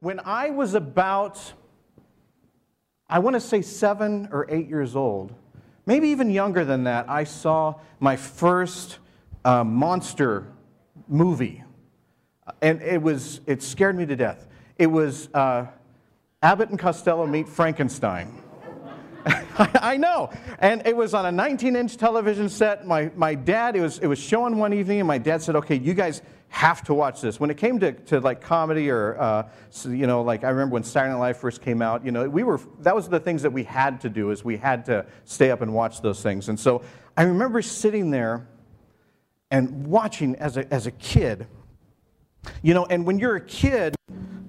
When 0.00 0.20
I 0.20 0.50
was 0.50 0.74
about, 0.74 1.52
I 3.08 3.18
want 3.18 3.34
to 3.34 3.40
say 3.40 3.62
seven 3.62 4.28
or 4.30 4.46
eight 4.48 4.68
years 4.68 4.94
old, 4.94 5.34
maybe 5.86 6.08
even 6.08 6.30
younger 6.30 6.64
than 6.64 6.84
that, 6.84 7.10
I 7.10 7.24
saw 7.24 7.74
my 7.98 8.14
first 8.14 8.98
uh, 9.44 9.64
monster 9.64 10.46
movie. 11.08 11.64
And 12.62 12.80
it 12.80 13.02
was, 13.02 13.40
it 13.46 13.60
scared 13.60 13.96
me 13.96 14.06
to 14.06 14.14
death. 14.14 14.46
It 14.76 14.86
was 14.86 15.28
uh, 15.34 15.66
Abbott 16.42 16.70
and 16.70 16.78
Costello 16.78 17.26
Meet 17.26 17.48
Frankenstein. 17.48 18.40
I 19.58 19.96
know. 19.96 20.30
And 20.60 20.86
it 20.86 20.96
was 20.96 21.12
on 21.12 21.26
a 21.26 21.32
19 21.32 21.74
inch 21.74 21.96
television 21.96 22.48
set. 22.48 22.86
My, 22.86 23.10
my 23.16 23.34
dad, 23.34 23.74
it 23.74 23.80
was, 23.80 23.98
it 23.98 24.06
was 24.06 24.20
showing 24.20 24.58
one 24.58 24.72
evening, 24.72 25.00
and 25.00 25.08
my 25.08 25.18
dad 25.18 25.42
said, 25.42 25.56
okay, 25.56 25.76
you 25.76 25.92
guys 25.92 26.22
have 26.48 26.82
to 26.84 26.94
watch 26.94 27.20
this. 27.20 27.38
When 27.38 27.50
it 27.50 27.56
came 27.56 27.78
to, 27.80 27.92
to 27.92 28.20
like 28.20 28.40
comedy 28.40 28.90
or, 28.90 29.20
uh, 29.20 29.48
you 29.84 30.06
know, 30.06 30.22
like 30.22 30.44
I 30.44 30.48
remember 30.48 30.74
when 30.74 30.82
Saturday 30.82 31.12
Night 31.12 31.20
Live 31.20 31.36
first 31.36 31.62
came 31.62 31.82
out, 31.82 32.04
you 32.04 32.10
know, 32.10 32.28
we 32.28 32.42
were, 32.42 32.60
that 32.80 32.94
was 32.94 33.08
the 33.08 33.20
things 33.20 33.42
that 33.42 33.50
we 33.50 33.64
had 33.64 34.00
to 34.02 34.08
do 34.08 34.30
is 34.30 34.44
we 34.44 34.56
had 34.56 34.84
to 34.86 35.06
stay 35.24 35.50
up 35.50 35.60
and 35.60 35.74
watch 35.74 36.00
those 36.00 36.22
things. 36.22 36.48
And 36.48 36.58
so 36.58 36.82
I 37.16 37.24
remember 37.24 37.60
sitting 37.62 38.10
there 38.10 38.48
and 39.50 39.86
watching 39.86 40.36
as 40.36 40.56
a, 40.56 40.72
as 40.72 40.86
a 40.86 40.90
kid, 40.90 41.46
you 42.62 42.74
know, 42.74 42.86
and 42.86 43.06
when 43.06 43.18
you're 43.18 43.36
a 43.36 43.44
kid, 43.44 43.94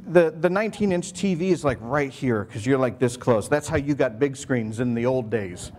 the, 0.07 0.31
the 0.31 0.49
19 0.49 0.91
inch 0.91 1.13
TV 1.13 1.51
is 1.51 1.63
like 1.63 1.77
right 1.81 2.11
here 2.11 2.45
because 2.45 2.65
you're 2.65 2.79
like 2.79 2.97
this 2.97 3.17
close. 3.17 3.47
That's 3.47 3.67
how 3.67 3.77
you 3.77 3.93
got 3.93 4.19
big 4.19 4.35
screens 4.35 4.79
in 4.79 4.93
the 4.93 5.05
old 5.05 5.29
days. 5.29 5.71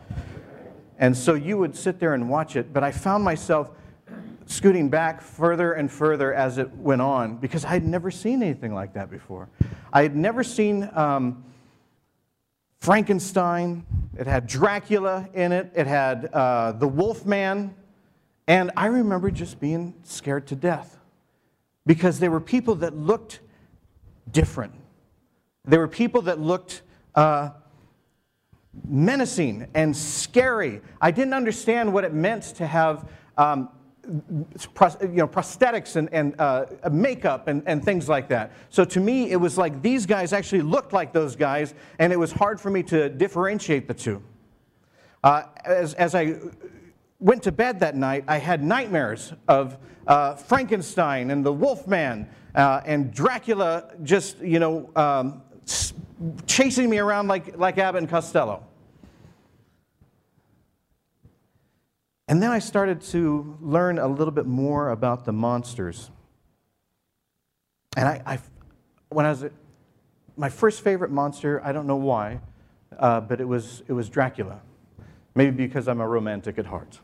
And 0.99 1.17
so 1.17 1.35
you 1.35 1.57
would 1.57 1.75
sit 1.75 1.99
there 1.99 2.15
and 2.15 2.29
watch 2.29 2.57
it, 2.57 2.73
but 2.73 2.85
I 2.85 2.93
found 2.93 3.25
myself 3.25 3.71
scooting 4.51 4.89
back 4.89 5.23
further 5.23 5.73
and 5.75 5.91
further 5.91 6.35
as 6.35 6.59
it 6.59 6.71
went 6.75 7.01
on 7.01 7.37
because 7.37 7.65
I 7.65 7.69
had 7.69 7.87
never 7.87 8.11
seen 8.11 8.43
anything 8.43 8.75
like 8.75 8.95
that 8.95 9.09
before. 9.09 9.49
I 9.93 10.03
had 10.03 10.17
never 10.17 10.43
seen 10.43 10.91
um, 10.93 11.45
Frankenstein, 12.81 13.87
it 14.19 14.27
had 14.27 14.49
Dracula 14.49 15.29
in 15.35 15.53
it, 15.53 15.71
it 15.77 15.87
had 15.87 16.27
uh, 16.33 16.73
the 16.73 16.89
Wolfman, 16.89 17.75
and 18.49 18.73
I 18.77 18.87
remember 18.87 19.31
just 19.31 19.61
being 19.61 19.95
scared 20.03 20.49
to 20.49 20.57
death 20.57 20.99
because 21.87 22.19
there 22.19 22.31
were 22.31 22.41
people 22.41 22.75
that 22.77 22.97
looked 22.97 23.39
different. 24.33 24.75
There 25.65 25.79
were 25.79 25.89
people 25.89 26.23
that 26.23 26.41
looked 26.41 26.83
uh, 27.15 27.51
menacing 28.89 29.69
and 29.75 29.97
scary. 29.97 30.81
I 31.01 31.13
didn't 31.13 31.35
understand 31.35 31.93
what 31.93 32.05
it 32.05 32.13
meant 32.13 32.43
to 32.57 32.67
have 32.67 33.09
um, 33.39 33.69
you 34.11 35.09
know, 35.09 35.29
prosthetics 35.29 35.97
and, 35.97 36.13
and 36.13 36.35
uh, 36.41 36.67
makeup 36.91 37.49
and, 37.49 37.63
and 37.67 37.85
things 37.85 38.09
like 38.09 38.29
that. 38.29 38.53
So 38.69 38.85
to 38.85 39.01
me, 39.01 39.31
it 39.31 39.37
was 39.37 39.57
like 39.57 39.83
these 39.83 40.07
guys 40.07 40.33
actually 40.33 40.63
looked 40.63 40.93
like 40.93 41.13
those 41.13 41.37
guys, 41.37 41.75
and 41.99 42.13
it 42.13 42.19
was 42.19 42.33
hard 42.33 42.61
for 42.61 42.71
me 42.71 42.83
to 42.85 43.09
differentiate 43.09 43.87
the 43.87 43.95
two. 43.95 44.23
Uh, 45.23 45.45
as, 45.65 45.95
as 45.95 46.15
I 46.15 46.37
went 47.21 47.43
to 47.45 47.53
bed 47.53 47.81
that 47.81 47.95
night, 47.95 48.25
I 48.27 48.39
had 48.39 48.65
nightmares 48.65 49.33
of 49.47 49.77
uh, 50.07 50.35
Frankenstein 50.35 51.31
and 51.31 51.45
the 51.45 51.53
Wolfman 51.53 52.29
uh, 52.55 52.81
and 52.85 53.13
Dracula 53.13 53.93
just, 54.03 54.39
you 54.41 54.59
know, 54.59 54.91
um, 54.97 55.43
chasing 56.47 56.91
me 56.91 56.99
around 56.99 57.29
like, 57.29 57.57
like 57.59 57.79
Abbott 57.79 58.01
and 58.01 58.11
Costello. 58.11 58.67
And 62.31 62.41
then 62.41 62.51
I 62.53 62.61
started 62.61 63.03
to 63.11 63.59
learn 63.61 63.99
a 63.99 64.07
little 64.07 64.31
bit 64.31 64.47
more 64.47 64.91
about 64.91 65.25
the 65.25 65.33
monsters. 65.33 66.13
And 67.97 68.07
I, 68.07 68.23
I 68.25 68.39
when 69.09 69.27
I 69.27 69.31
was, 69.31 69.47
my 70.37 70.49
first 70.49 70.83
favorite 70.83 71.11
monster, 71.11 71.61
I 71.65 71.73
don't 71.73 71.89
know 71.89 71.97
why, 71.97 72.39
uh, 72.97 73.21
but 73.21 73.41
it 73.41 73.49
was, 73.49 73.83
it 73.89 73.95
was 73.95 74.09
Dracula. 74.09 74.61
Maybe 75.35 75.67
because 75.67 75.89
I'm 75.89 76.01
a 76.01 76.07
romantic 76.07 76.57
at 76.61 76.67
heart. 76.67 77.01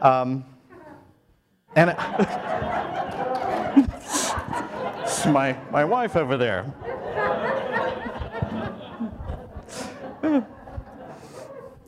Um, 0.00 0.44
and 1.74 1.90
it's 5.02 5.26
my, 5.26 5.58
my 5.72 5.84
wife 5.84 6.14
over 6.14 6.36
there. 6.36 6.72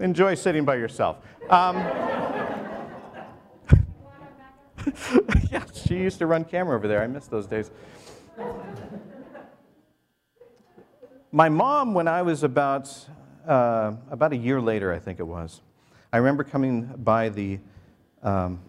Enjoy 0.01 0.35
sitting 0.35 0.65
by 0.65 0.75
yourself. 0.75 1.19
Um, 1.51 1.77
yeah, 5.51 5.65
she 5.89 5.97
used 5.97 6.19
to 6.19 6.27
run 6.27 6.45
camera 6.45 6.77
over 6.77 6.87
there. 6.87 7.03
I 7.03 7.07
miss 7.07 7.27
those 7.29 7.47
days. 7.47 7.71
My 11.33 11.49
mom, 11.49 11.95
when 11.95 12.07
I 12.07 12.21
was 12.21 12.43
about, 12.43 12.95
uh, 13.47 13.95
about 14.11 14.33
a 14.35 14.37
year 14.37 14.61
later, 14.61 14.93
I 14.93 14.99
think 14.99 15.19
it 15.19 15.27
was, 15.27 15.63
I 16.13 16.19
remember 16.19 16.45
coming 16.45 16.93
by 16.99 17.31
the 17.31 17.59
um, 18.23 18.61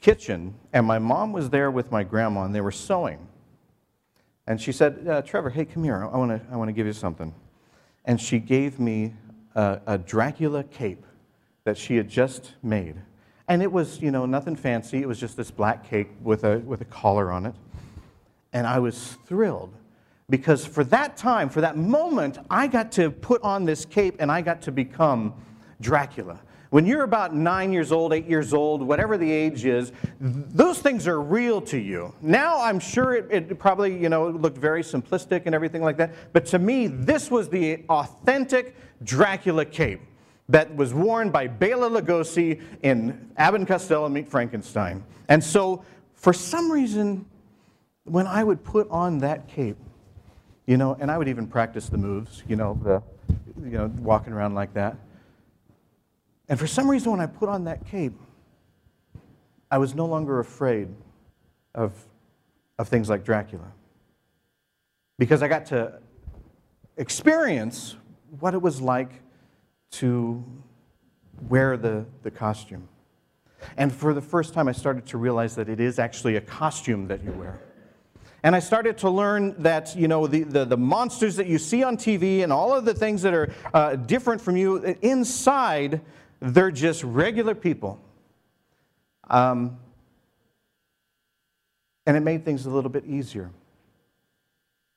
kitchen, 0.00 0.54
and 0.72 0.86
my 0.86 0.98
mom 0.98 1.32
was 1.32 1.50
there 1.50 1.70
with 1.70 1.92
my 1.92 2.02
grandma, 2.02 2.44
and 2.44 2.54
they 2.54 2.62
were 2.62 2.72
sewing. 2.72 3.26
And 4.46 4.58
she 4.58 4.72
said, 4.72 5.06
uh, 5.06 5.20
Trevor, 5.20 5.50
hey, 5.50 5.66
come 5.66 5.84
here. 5.84 6.02
I 6.02 6.16
want 6.16 6.30
to 6.30 6.40
I 6.50 6.56
wanna 6.56 6.72
give 6.72 6.86
you 6.86 6.94
something. 6.94 7.34
And 8.06 8.18
she 8.18 8.38
gave 8.38 8.80
me 8.80 9.12
a, 9.54 9.80
a 9.86 9.98
Dracula 9.98 10.64
cape 10.64 11.04
that 11.64 11.76
she 11.76 11.96
had 11.96 12.08
just 12.08 12.54
made. 12.62 12.96
And 13.48 13.62
it 13.62 13.72
was, 13.72 14.00
you 14.00 14.10
know, 14.10 14.26
nothing 14.26 14.56
fancy. 14.56 14.98
It 14.98 15.08
was 15.08 15.18
just 15.18 15.36
this 15.36 15.50
black 15.50 15.88
cape 15.88 16.10
with 16.22 16.44
a, 16.44 16.58
with 16.58 16.82
a 16.82 16.84
collar 16.84 17.32
on 17.32 17.46
it. 17.46 17.54
And 18.52 18.66
I 18.66 18.78
was 18.78 19.16
thrilled 19.26 19.72
because 20.30 20.66
for 20.66 20.84
that 20.84 21.16
time, 21.16 21.48
for 21.48 21.62
that 21.62 21.76
moment, 21.76 22.38
I 22.50 22.66
got 22.66 22.92
to 22.92 23.10
put 23.10 23.42
on 23.42 23.64
this 23.64 23.84
cape 23.84 24.16
and 24.18 24.30
I 24.30 24.42
got 24.42 24.62
to 24.62 24.72
become 24.72 25.34
Dracula. 25.80 26.40
When 26.70 26.84
you're 26.84 27.04
about 27.04 27.34
nine 27.34 27.72
years 27.72 27.92
old, 27.92 28.12
eight 28.12 28.26
years 28.26 28.52
old, 28.52 28.82
whatever 28.82 29.16
the 29.16 29.30
age 29.30 29.64
is, 29.64 29.90
those 30.20 30.80
things 30.80 31.08
are 31.08 31.18
real 31.18 31.62
to 31.62 31.78
you. 31.78 32.14
Now, 32.20 32.60
I'm 32.60 32.78
sure 32.78 33.14
it, 33.14 33.30
it, 33.30 33.58
probably, 33.58 33.98
you 33.98 34.10
know, 34.10 34.28
looked 34.28 34.58
very 34.58 34.82
simplistic 34.82 35.44
and 35.46 35.54
everything 35.54 35.82
like 35.82 35.96
that. 35.96 36.12
But 36.34 36.44
to 36.46 36.58
me, 36.58 36.86
this 36.86 37.30
was 37.30 37.48
the 37.48 37.84
authentic 37.88 38.76
Dracula 39.02 39.64
cape 39.64 40.02
that 40.48 40.74
was 40.74 40.94
worn 40.94 41.30
by 41.30 41.46
Bela 41.46 41.90
Lugosi 41.90 42.60
in 42.82 43.30
Abbott 43.36 43.60
and 43.60 43.68
Costello 43.68 44.08
Meet 44.08 44.28
Frankenstein. 44.28 45.04
And 45.28 45.42
so, 45.44 45.84
for 46.14 46.32
some 46.32 46.72
reason, 46.72 47.26
when 48.04 48.26
I 48.26 48.42
would 48.42 48.64
put 48.64 48.88
on 48.90 49.18
that 49.18 49.46
cape, 49.46 49.76
you 50.66 50.76
know, 50.76 50.96
and 51.00 51.10
I 51.10 51.18
would 51.18 51.28
even 51.28 51.46
practice 51.46 51.88
the 51.88 51.98
moves, 51.98 52.42
you 52.48 52.56
know, 52.56 52.78
the, 52.82 53.02
you 53.62 53.76
know, 53.76 53.86
walking 53.98 54.32
around 54.32 54.54
like 54.54 54.74
that. 54.74 54.96
And 56.48 56.58
for 56.58 56.66
some 56.66 56.90
reason, 56.90 57.12
when 57.12 57.20
I 57.20 57.26
put 57.26 57.48
on 57.48 57.64
that 57.64 57.86
cape, 57.86 58.18
I 59.70 59.78
was 59.78 59.94
no 59.94 60.06
longer 60.06 60.40
afraid 60.40 60.88
of, 61.74 61.92
of 62.78 62.88
things 62.88 63.10
like 63.10 63.24
Dracula. 63.24 63.70
Because 65.18 65.42
I 65.42 65.48
got 65.48 65.66
to 65.66 66.00
experience 66.96 67.96
what 68.40 68.54
it 68.54 68.62
was 68.62 68.80
like 68.80 69.20
to 69.92 70.44
wear 71.48 71.76
the, 71.76 72.04
the 72.22 72.30
costume. 72.30 72.88
And 73.76 73.92
for 73.92 74.14
the 74.14 74.20
first 74.20 74.54
time, 74.54 74.68
I 74.68 74.72
started 74.72 75.06
to 75.06 75.18
realize 75.18 75.54
that 75.56 75.68
it 75.68 75.80
is 75.80 75.98
actually 75.98 76.36
a 76.36 76.40
costume 76.40 77.08
that 77.08 77.24
you 77.24 77.32
wear. 77.32 77.60
And 78.42 78.54
I 78.54 78.60
started 78.60 78.98
to 78.98 79.10
learn 79.10 79.60
that, 79.62 79.96
you 79.96 80.06
know, 80.06 80.26
the, 80.26 80.44
the, 80.44 80.64
the 80.64 80.76
monsters 80.76 81.36
that 81.36 81.48
you 81.48 81.58
see 81.58 81.82
on 81.82 81.96
TV 81.96 82.44
and 82.44 82.52
all 82.52 82.72
of 82.72 82.84
the 82.84 82.94
things 82.94 83.22
that 83.22 83.34
are 83.34 83.52
uh, 83.74 83.96
different 83.96 84.40
from 84.40 84.56
you, 84.56 84.76
inside, 85.02 86.00
they're 86.40 86.70
just 86.70 87.02
regular 87.02 87.54
people. 87.54 88.00
Um, 89.28 89.78
and 92.06 92.16
it 92.16 92.20
made 92.20 92.44
things 92.44 92.64
a 92.64 92.70
little 92.70 92.90
bit 92.90 93.04
easier. 93.06 93.50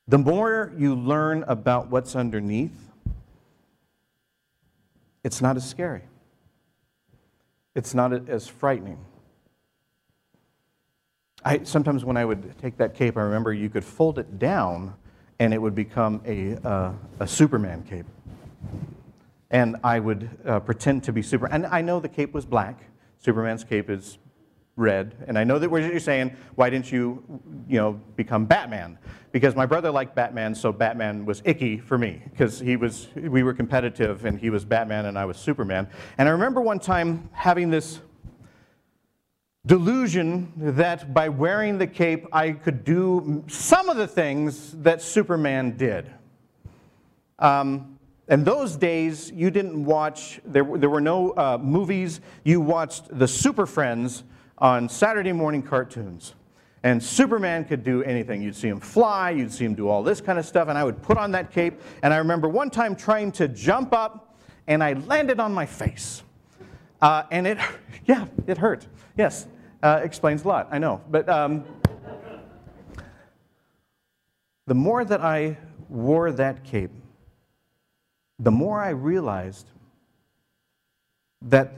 The 0.08 0.20
more 0.20 0.72
you 0.78 0.96
learn 0.96 1.44
about 1.44 1.90
what's 1.90 2.16
underneath, 2.16 2.91
it's 5.24 5.42
not 5.42 5.56
as 5.56 5.68
scary. 5.68 6.04
It's 7.76 7.94
not 7.94 8.30
as 8.30 8.48
frightening. 8.48 8.98
I, 11.44 11.64
sometimes 11.64 12.06
when 12.06 12.18
I 12.18 12.26
would 12.26 12.58
take 12.60 12.78
that 12.78 12.94
cape, 12.94 13.18
I 13.18 13.22
remember 13.22 13.54
you 13.54 13.70
could 13.70 13.84
fold 13.84 14.20
it 14.20 14.38
down 14.38 14.94
and 15.40 15.54
it 15.54 15.58
would 15.58 15.74
become 15.74 16.22
a, 16.26 16.56
uh, 16.68 16.94
a 17.20 17.28
Superman 17.28 17.84
cape. 17.84 18.06
And 19.50 19.76
I 19.84 20.00
would 20.00 20.30
uh, 20.46 20.60
pretend 20.60 21.04
to 21.06 21.14
be 21.14 21.22
Super. 21.22 21.48
And 21.48 21.66
I 21.66 21.82
know 21.82 22.00
the 22.00 22.10
cape 22.10 22.34
was 22.34 22.46
black. 22.46 22.84
Superman's 23.18 23.64
cape 23.64 23.90
is 23.90 24.18
red. 24.76 25.16
And 25.28 25.38
I 25.38 25.44
know 25.44 25.60
that 25.60 25.70
what 25.70 25.84
you're 25.84 26.00
saying, 26.00 26.36
why 26.56 26.70
didn't 26.70 26.92
you, 26.92 27.24
you 27.68 27.78
know, 27.78 27.94
become 28.16 28.46
Batman? 28.46 28.98
Because 29.32 29.56
my 29.56 29.66
brother 29.66 29.92
liked 29.92 30.16
Batman, 30.16 30.54
so 30.56 30.72
Batman 30.72 31.26
was 31.26 31.42
icky 31.46 31.78
for 31.78 31.98
me 31.98 32.22
because 32.30 32.60
he 32.60 32.76
was, 32.76 33.08
we 33.16 33.44
were 33.44 33.54
competitive 33.54 34.26
and 34.26 34.40
he 34.40 34.50
was 34.50 34.66
Batman 34.66 35.06
and 35.06 35.18
I 35.18 35.26
was 35.26 35.38
Superman. 35.38 35.88
And 36.18 36.28
I 36.28 36.32
remember 36.32 36.62
one 36.62 36.80
time 36.80 37.30
having 37.32 37.70
this 37.70 38.00
delusion 39.66 40.52
that 40.58 41.14
by 41.14 41.30
wearing 41.30 41.78
the 41.78 41.88
cape, 41.88 42.26
I 42.34 42.52
could 42.52 42.84
do 42.84 43.44
some 43.48 43.90
of 43.90 43.98
the 43.98 44.08
things 44.08 44.72
that 44.82 45.02
Superman 45.02 45.78
did. 45.78 46.12
Um, 47.40 48.00
in 48.28 48.44
those 48.44 48.76
days, 48.76 49.32
you 49.32 49.52
didn't 49.52 49.84
watch, 49.84 50.40
there, 50.46 50.64
there 50.64 50.90
were 50.90 51.02
no 51.02 51.32
uh, 51.32 51.58
movies. 51.62 52.22
You 52.44 52.62
watched 52.62 53.18
the 53.18 53.28
Super 53.28 53.66
Friends 53.66 54.24
on 54.62 54.88
Saturday 54.88 55.32
morning 55.34 55.64
cartoons. 55.64 56.36
And 56.84 57.02
Superman 57.04 57.66
could 57.66 57.84
do 57.84 58.04
anything. 58.04 58.42
You'd 58.42 58.56
see 58.56 58.68
him 58.68 58.80
fly, 58.80 59.32
you'd 59.32 59.52
see 59.52 59.66
him 59.66 59.76
do 59.76 59.90
all 59.90 60.02
this 60.04 60.22
kind 60.22 60.40
of 60.40 60.46
stuff, 60.46 60.68
and 60.68 60.78
I 60.78 60.84
would 60.84 61.02
put 61.02 61.18
on 61.18 61.32
that 61.32 61.52
cape. 61.52 61.82
And 62.02 62.14
I 62.14 62.18
remember 62.18 62.48
one 62.48 62.70
time 62.70 62.96
trying 62.96 63.32
to 63.34 63.48
jump 63.48 63.94
up, 63.94 64.40
and 64.68 64.84
I 64.84 64.94
landed 64.94 65.40
on 65.40 65.54
my 65.54 65.66
face. 65.66 66.24
Uh, 67.02 67.24
and 67.32 67.46
it, 67.46 67.58
yeah, 68.06 68.28
it 68.48 68.58
hurt. 68.58 68.88
Yes, 69.18 69.48
uh, 69.84 70.00
explains 70.04 70.44
a 70.44 70.48
lot, 70.48 70.70
I 70.72 70.78
know. 70.80 71.02
But 71.10 71.28
um, 71.28 71.66
the 74.68 74.76
more 74.76 75.04
that 75.04 75.22
I 75.22 75.58
wore 75.90 76.32
that 76.32 76.64
cape, 76.64 76.92
the 78.40 78.52
more 78.52 78.80
I 78.80 78.90
realized 78.90 79.70
that 81.44 81.74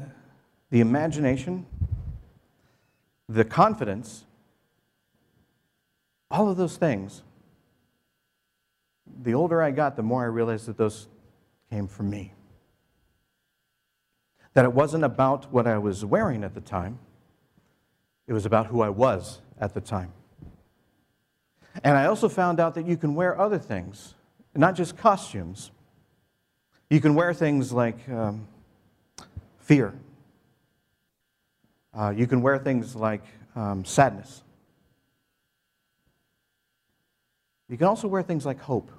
the 0.70 0.80
imagination, 0.80 1.66
the 3.34 3.44
confidence, 3.44 4.26
all 6.30 6.50
of 6.50 6.58
those 6.58 6.78
things, 6.78 7.24
the 9.24 9.34
older 9.34 9.62
I 9.62 9.72
got, 9.72 9.96
the 9.96 10.04
more 10.04 10.24
I 10.24 10.28
realized 10.28 10.68
that 10.68 10.78
those 10.78 11.08
came 11.72 11.88
from 11.88 12.12
me. 12.12 12.34
That 14.54 14.66
it 14.66 14.74
wasn't 14.74 15.04
about 15.04 15.52
what 15.52 15.66
I 15.66 15.80
was 15.80 16.06
wearing 16.06 16.44
at 16.44 16.54
the 16.54 16.62
time, 16.62 17.00
it 18.28 18.34
was 18.34 18.46
about 18.46 18.68
who 18.68 18.82
I 18.82 18.90
was 18.90 19.42
at 19.60 19.74
the 19.74 19.82
time. 19.82 20.12
And 21.84 21.98
I 21.98 22.06
also 22.06 22.30
found 22.30 22.60
out 22.60 22.76
that 22.76 22.86
you 22.86 22.98
can 22.98 23.16
wear 23.16 23.40
other 23.40 23.58
things, 23.58 24.14
not 24.54 24.76
just 24.76 24.96
costumes. 24.96 25.72
You 26.92 27.02
can 27.02 27.16
wear 27.16 27.34
things 27.34 27.74
like 27.74 27.98
um, 28.10 28.48
fear. 29.58 29.96
Uh, 31.96 32.10
you 32.16 32.26
can 32.26 32.42
wear 32.42 32.58
things 32.58 32.96
like 32.96 33.24
um, 33.56 33.86
sadness. 33.86 34.42
You 37.70 37.78
can 37.78 37.88
also 37.88 38.08
wear 38.08 38.24
things 38.24 38.46
like 38.46 38.60
hope. 38.60 38.92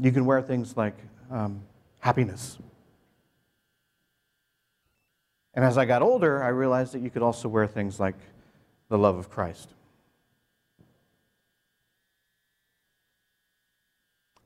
You 0.00 0.12
can 0.12 0.24
wear 0.24 0.40
things 0.42 0.76
like 0.76 0.96
um, 1.30 1.62
happiness. 2.00 2.58
And 5.54 5.64
as 5.64 5.76
I 5.76 5.84
got 5.84 6.02
older, 6.02 6.42
I 6.42 6.48
realized 6.48 6.94
that 6.94 7.00
you 7.00 7.10
could 7.10 7.22
also 7.22 7.48
wear 7.48 7.66
things 7.66 8.00
like 8.00 8.16
the 8.88 8.98
love 8.98 9.16
of 9.16 9.30
Christ. 9.30 9.68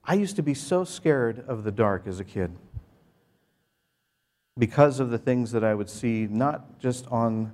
I 0.04 0.14
used 0.14 0.36
to 0.36 0.42
be 0.42 0.54
so 0.54 0.84
scared 0.84 1.44
of 1.48 1.64
the 1.64 1.72
dark 1.72 2.06
as 2.06 2.20
a 2.20 2.24
kid 2.24 2.52
because 4.58 5.00
of 5.00 5.10
the 5.10 5.18
things 5.18 5.52
that 5.52 5.62
I 5.62 5.74
would 5.74 5.90
see, 5.90 6.26
not 6.30 6.78
just 6.78 7.06
on 7.08 7.52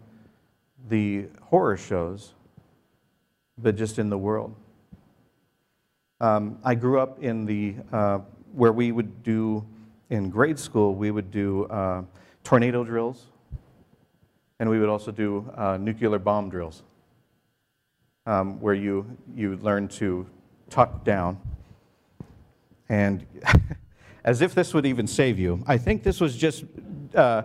the 0.88 1.26
horror 1.42 1.76
shows, 1.76 2.34
but 3.58 3.76
just 3.76 3.98
in 3.98 4.08
the 4.08 4.18
world. 4.18 4.54
Um, 6.20 6.58
I 6.62 6.74
grew 6.76 7.00
up 7.00 7.22
in 7.22 7.44
the, 7.46 7.74
uh, 7.92 8.20
where 8.52 8.72
we 8.72 8.92
would 8.92 9.24
do, 9.24 9.66
in 10.10 10.30
grade 10.30 10.58
school, 10.58 10.94
we 10.94 11.10
would 11.10 11.30
do 11.30 11.64
uh, 11.64 12.02
tornado 12.44 12.84
drills, 12.84 13.26
and 14.60 14.70
we 14.70 14.78
would 14.78 14.88
also 14.88 15.10
do 15.10 15.50
uh, 15.56 15.76
nuclear 15.78 16.20
bomb 16.20 16.48
drills, 16.48 16.84
um, 18.26 18.60
where 18.60 18.74
you, 18.74 19.04
you 19.34 19.56
learn 19.56 19.88
to 19.88 20.24
tuck 20.70 21.02
down. 21.04 21.40
And 22.88 23.26
as 24.24 24.40
if 24.42 24.54
this 24.54 24.72
would 24.74 24.86
even 24.86 25.08
save 25.08 25.40
you, 25.40 25.64
I 25.66 25.78
think 25.78 26.04
this 26.04 26.20
was 26.20 26.36
just, 26.36 26.64
uh, 27.14 27.42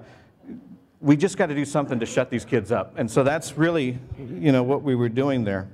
we 0.99 1.15
just 1.15 1.37
got 1.37 1.47
to 1.47 1.55
do 1.55 1.65
something 1.65 1.99
to 1.99 2.05
shut 2.05 2.29
these 2.29 2.45
kids 2.45 2.71
up. 2.71 2.93
And 2.97 3.09
so 3.09 3.23
that's 3.23 3.57
really, 3.57 3.99
you 4.17 4.51
know, 4.51 4.63
what 4.63 4.81
we 4.81 4.95
were 4.95 5.09
doing 5.09 5.43
there. 5.43 5.69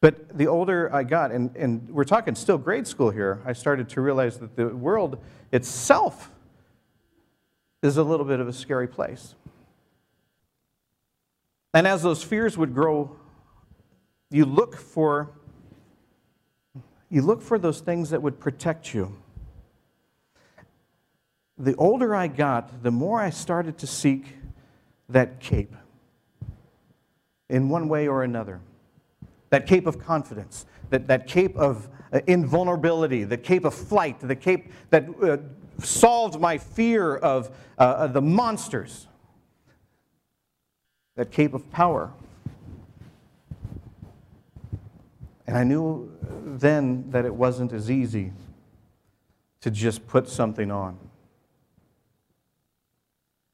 But 0.00 0.36
the 0.36 0.46
older 0.46 0.92
I 0.94 1.02
got, 1.04 1.30
and, 1.30 1.54
and 1.56 1.88
we're 1.90 2.04
talking 2.04 2.34
still 2.34 2.56
grade 2.56 2.86
school 2.86 3.10
here, 3.10 3.40
I 3.44 3.52
started 3.52 3.88
to 3.90 4.00
realize 4.00 4.38
that 4.38 4.56
the 4.56 4.68
world 4.68 5.18
itself 5.52 6.30
is 7.82 7.96
a 7.96 8.02
little 8.02 8.26
bit 8.26 8.40
of 8.40 8.48
a 8.48 8.52
scary 8.52 8.88
place. 8.88 9.34
And 11.74 11.86
as 11.86 12.02
those 12.02 12.22
fears 12.22 12.56
would 12.56 12.74
grow, 12.74 13.16
you 14.30 14.44
look 14.44 14.76
for 14.76 15.30
you 17.12 17.22
look 17.22 17.42
for 17.42 17.58
those 17.58 17.80
things 17.80 18.10
that 18.10 18.22
would 18.22 18.38
protect 18.38 18.94
you. 18.94 19.16
The 21.60 21.76
older 21.76 22.14
I 22.14 22.26
got, 22.26 22.82
the 22.82 22.90
more 22.90 23.20
I 23.20 23.30
started 23.30 23.78
to 23.78 23.86
seek 23.86 24.24
that 25.10 25.40
cape 25.40 25.76
in 27.48 27.68
one 27.68 27.88
way 27.88 28.08
or 28.08 28.24
another 28.24 28.60
that 29.50 29.66
cape 29.66 29.86
of 29.86 29.98
confidence, 29.98 30.64
that, 30.90 31.08
that 31.08 31.26
cape 31.26 31.56
of 31.56 31.88
uh, 32.12 32.20
invulnerability, 32.26 33.24
the 33.24 33.36
cape 33.36 33.64
of 33.64 33.74
flight, 33.74 34.18
the 34.20 34.36
cape 34.36 34.72
that 34.90 35.06
uh, 35.22 35.36
solved 35.84 36.40
my 36.40 36.56
fear 36.56 37.16
of 37.16 37.50
uh, 37.76 38.06
the 38.06 38.22
monsters, 38.22 39.08
that 41.16 41.30
cape 41.30 41.52
of 41.52 41.68
power. 41.70 42.12
And 45.46 45.58
I 45.58 45.64
knew 45.64 46.10
then 46.46 47.10
that 47.10 47.24
it 47.24 47.34
wasn't 47.34 47.72
as 47.72 47.90
easy 47.90 48.32
to 49.62 49.70
just 49.70 50.06
put 50.06 50.28
something 50.28 50.70
on. 50.70 50.96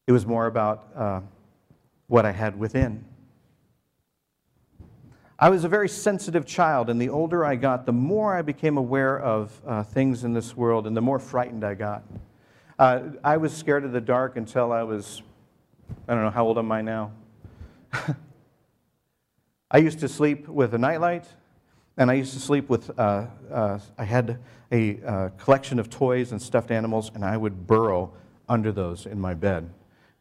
It 0.07 0.13
was 0.13 0.25
more 0.25 0.47
about 0.47 0.89
uh, 0.95 1.21
what 2.07 2.25
I 2.25 2.33
had 2.33 2.59
within. 2.59 3.05
I 5.39 5.51
was 5.51 5.65
a 5.65 5.69
very 5.69 5.89
sensitive 5.89 6.47
child, 6.47 6.89
and 6.89 6.99
the 7.01 7.11
older 7.11 7.45
I 7.45 7.57
got, 7.57 7.85
the 7.85 7.93
more 7.93 8.35
I 8.35 8.41
became 8.41 8.79
aware 8.79 9.21
of 9.21 9.61
uh, 9.67 9.83
things 9.83 10.25
in 10.25 10.33
this 10.33 10.57
world, 10.57 10.87
and 10.87 10.97
the 10.97 11.03
more 11.03 11.19
frightened 11.19 11.63
I 11.63 11.75
got. 11.75 12.05
Uh, 12.79 13.01
I 13.23 13.37
was 13.37 13.55
scared 13.55 13.85
of 13.85 13.93
the 13.93 14.01
dark 14.01 14.37
until 14.37 14.73
I 14.73 14.83
was, 14.83 15.23
I 16.09 16.15
don't 16.15 16.23
know, 16.23 16.31
how 16.31 16.47
old 16.47 16.57
am 16.57 16.73
I 16.73 16.81
now? 16.81 17.13
I 19.71 19.79
used 19.79 19.99
to 20.01 20.09
sleep 20.09 20.49
with 20.49 20.73
a 20.73 20.79
nightlight, 20.79 21.27
and 21.99 22.11
I 22.11 22.15
used 22.15 22.33
to 22.33 22.41
sleep 22.41 22.71
with, 22.71 22.99
uh, 22.99 23.27
uh 23.51 23.79
I 23.99 24.05
had 24.05 24.39
a 24.73 25.01
uh, 25.03 25.29
collection 25.37 25.79
of 25.79 25.91
toys 25.91 26.33
and 26.33 26.41
stuffed 26.41 26.71
animals, 26.71 27.11
and 27.15 27.25
I 27.25 27.37
would 27.37 27.67
burrow 27.67 28.13
under 28.49 28.73
those 28.73 29.05
in 29.05 29.21
my 29.21 29.35
bed, 29.35 29.69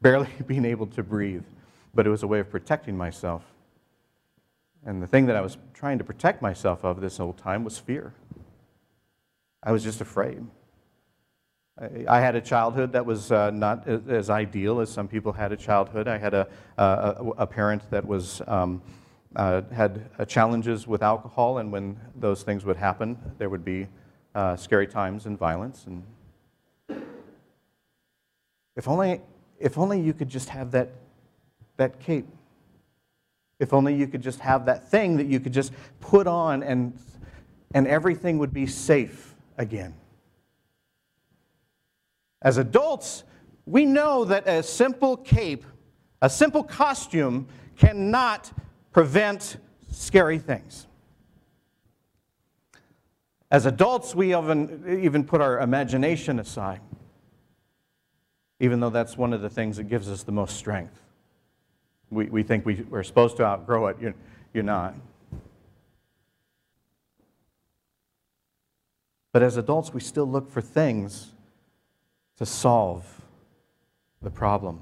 barely 0.06 0.30
being 0.46 0.66
able 0.66 0.86
to 0.86 1.02
breathe. 1.02 1.44
But 1.96 2.06
it 2.06 2.12
was 2.12 2.22
a 2.22 2.28
way 2.28 2.40
of 2.40 2.50
protecting 2.52 2.96
myself. 2.96 3.42
And 4.86 5.02
the 5.02 5.08
thing 5.08 5.26
that 5.26 5.36
I 5.36 5.42
was 5.42 5.58
trying 5.74 5.98
to 5.98 6.04
protect 6.04 6.44
myself 6.44 6.86
of 6.86 7.02
this 7.02 7.18
whole 7.18 7.34
time 7.34 7.64
was 7.64 7.80
fear. 7.80 8.14
I 9.64 9.72
was 9.72 9.84
just 9.84 10.02
afraid. 10.02 10.46
I 12.08 12.20
had 12.20 12.36
a 12.36 12.42
childhood 12.42 12.92
that 12.94 13.06
was 13.06 13.32
uh, 13.32 13.50
not 13.50 13.88
as 13.88 14.30
ideal 14.30 14.80
as 14.80 14.92
some 14.92 15.08
people 15.08 15.34
had 15.34 15.52
a 15.52 15.58
childhood. 15.58 16.08
I 16.08 16.20
had 16.20 16.36
a, 16.36 16.48
a, 16.78 17.32
a 17.40 17.48
parent 17.48 17.90
that 17.90 18.06
was, 18.06 18.42
um, 18.46 18.84
uh, 19.36 19.64
had 19.74 20.08
uh, 20.20 20.26
challenges 20.26 20.88
with 20.88 21.02
alcohol, 21.02 21.58
and 21.58 21.72
when 21.72 22.00
those 22.16 22.44
things 22.44 22.64
would 22.64 22.78
happen, 22.78 23.18
there 23.40 23.50
would 23.50 23.66
be 23.66 23.88
uh, 24.36 24.56
scary 24.56 24.88
times 24.88 25.26
and 25.26 25.38
violence. 25.38 25.86
And 25.88 26.04
if 28.76 28.88
only, 28.88 29.20
if 29.60 29.78
only 29.78 30.00
you 30.00 30.14
could 30.14 30.30
just 30.30 30.50
have 30.50 30.72
that, 30.72 30.90
that 31.78 32.00
cape 32.00 32.28
if 33.60 33.74
only 33.74 33.96
you 33.96 34.08
could 34.08 34.22
just 34.22 34.40
have 34.40 34.66
that 34.66 34.90
thing 34.90 35.18
that 35.18 35.28
you 35.28 35.40
could 35.40 35.54
just 35.54 35.72
put 36.00 36.28
on 36.28 36.62
and, 36.64 36.98
and 37.74 37.88
everything 37.88 38.38
would 38.38 38.54
be 38.54 38.68
safe 38.68 39.36
again. 39.58 39.94
As 42.42 42.58
adults, 42.58 43.24
we 43.66 43.86
know 43.86 44.26
that 44.26 44.48
a 44.48 44.62
simple 44.62 45.18
cape, 45.18 45.66
a 46.22 46.30
simple 46.30 46.64
costume, 46.64 47.48
cannot 47.78 48.52
prevent 48.92 49.58
scary 49.92 50.38
things. 50.38 50.88
As 53.50 53.66
adults, 53.66 54.14
we 54.14 54.36
even, 54.36 55.00
even 55.02 55.24
put 55.24 55.40
our 55.40 55.60
imagination 55.60 56.40
aside, 56.40 56.82
even 58.60 58.80
though 58.80 58.90
that's 58.90 59.18
one 59.18 59.34
of 59.34 59.42
the 59.42 59.50
things 59.50 59.78
that 59.78 59.86
gives 59.86 60.10
us 60.10 60.24
the 60.24 60.32
most 60.32 60.58
strength. 60.58 61.00
We, 62.10 62.26
we 62.26 62.44
think 62.44 62.66
we, 62.66 62.86
we're 62.90 63.04
supposed 63.04 63.38
to 63.38 63.44
outgrow 63.44 63.88
it. 63.88 63.98
You're, 64.00 64.16
you're 64.54 64.64
not. 64.64 64.96
But 69.32 69.44
as 69.44 69.58
adults, 69.58 69.94
we 69.94 70.00
still 70.00 70.26
look 70.26 70.50
for 70.50 70.62
things 70.62 71.34
to 72.38 72.46
solve 72.46 73.22
the 74.22 74.30
problem. 74.30 74.80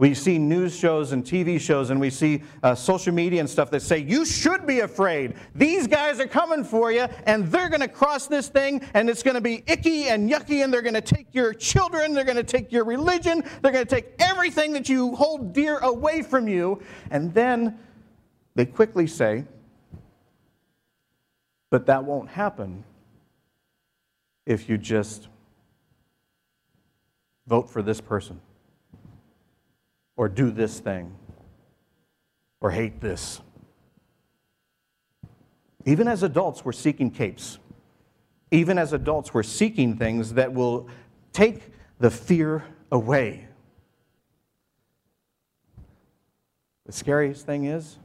We 0.00 0.14
see 0.14 0.38
news 0.38 0.74
shows 0.74 1.12
and 1.12 1.22
TV 1.22 1.60
shows, 1.60 1.90
and 1.90 2.00
we 2.00 2.08
see 2.08 2.42
uh, 2.62 2.74
social 2.74 3.12
media 3.12 3.38
and 3.38 3.50
stuff 3.50 3.70
that 3.70 3.82
say, 3.82 3.98
You 3.98 4.24
should 4.24 4.66
be 4.66 4.80
afraid. 4.80 5.34
These 5.54 5.86
guys 5.86 6.18
are 6.20 6.26
coming 6.26 6.64
for 6.64 6.90
you, 6.90 7.06
and 7.26 7.46
they're 7.48 7.68
going 7.68 7.82
to 7.82 7.88
cross 7.88 8.26
this 8.26 8.48
thing, 8.48 8.80
and 8.94 9.10
it's 9.10 9.22
going 9.22 9.34
to 9.34 9.42
be 9.42 9.62
icky 9.66 10.08
and 10.08 10.30
yucky, 10.30 10.64
and 10.64 10.72
they're 10.72 10.80
going 10.80 10.94
to 10.94 11.02
take 11.02 11.26
your 11.34 11.52
children, 11.52 12.14
they're 12.14 12.24
going 12.24 12.38
to 12.38 12.42
take 12.42 12.72
your 12.72 12.84
religion, 12.84 13.44
they're 13.60 13.72
going 13.72 13.84
to 13.84 13.94
take 13.94 14.14
everything 14.18 14.72
that 14.72 14.88
you 14.88 15.14
hold 15.16 15.52
dear 15.52 15.76
away 15.80 16.22
from 16.22 16.48
you. 16.48 16.80
And 17.10 17.34
then 17.34 17.78
they 18.54 18.64
quickly 18.64 19.06
say, 19.06 19.44
But 21.68 21.84
that 21.86 22.04
won't 22.04 22.30
happen 22.30 22.84
if 24.46 24.66
you 24.66 24.78
just 24.78 25.28
vote 27.46 27.68
for 27.68 27.82
this 27.82 28.00
person 28.00 28.40
or 30.20 30.28
do 30.28 30.50
this 30.50 30.80
thing 30.80 31.16
or 32.60 32.70
hate 32.70 33.00
this. 33.00 33.40
Even 35.86 36.06
as 36.06 36.22
adults, 36.22 36.62
we're 36.62 36.72
seeking 36.72 37.10
capes. 37.10 37.58
Even 38.50 38.76
as 38.76 38.92
adults, 38.92 39.32
we're 39.32 39.42
seeking 39.42 39.96
things 39.96 40.34
that 40.34 40.52
will 40.52 40.88
take 41.32 41.62
the 42.00 42.10
fear 42.10 42.62
away. 42.92 43.48
The 46.84 46.92
scariest 46.92 47.46
thing 47.46 47.64
is, 47.64 47.96